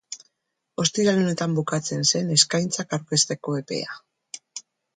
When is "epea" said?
3.61-3.97